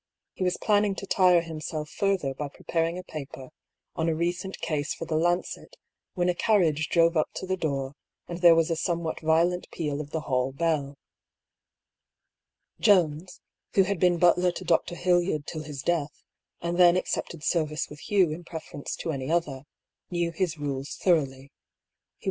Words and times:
He 0.33 0.43
was 0.43 0.57
planning 0.57 0.95
to 0.95 1.05
tire 1.05 1.41
himself 1.41 1.87
further 1.87 2.33
by 2.33 2.47
pre 2.47 2.63
paring 2.67 2.97
a 2.97 3.03
paper 3.03 3.49
on 3.95 4.09
a 4.09 4.15
recent 4.15 4.57
case 4.57 4.95
for 4.95 5.05
the 5.05 5.15
Lancet 5.15 5.77
when 6.15 6.27
a 6.27 6.33
carriage 6.33 6.89
drove 6.89 7.15
up 7.15 7.29
to 7.35 7.45
the 7.45 7.55
door, 7.55 7.93
and 8.27 8.39
there 8.41 8.55
was 8.55 8.71
a 8.71 8.75
somewhat 8.75 9.19
violent 9.19 9.69
peal 9.69 10.01
of 10.01 10.09
the 10.09 10.21
hall 10.21 10.53
bell. 10.53 10.97
Jones, 12.79 13.41
who 13.75 13.83
had 13.83 13.99
been 13.99 14.17
butler 14.17 14.51
to 14.51 14.63
Dr. 14.65 14.95
Hildyard 14.95 15.45
till 15.45 15.61
his 15.61 15.83
death, 15.83 16.23
and 16.61 16.79
then 16.79 16.97
accepted 16.97 17.43
service 17.43 17.87
with 17.87 17.99
Hugh 17.99 18.31
in 18.31 18.43
prefer 18.43 18.79
ence 18.79 18.95
to 18.95 19.11
any 19.11 19.29
other, 19.29 19.65
knew 20.09 20.31
his 20.31 20.57
rules 20.57 20.95
thoroughly. 20.95 21.21
He 21.21 21.21
was 21.21 21.27
THE 21.27 21.35
BEGINNING 21.35 21.49
OP 21.49 21.49
THE 21.51 22.07
SEQUEL. 22.07 22.17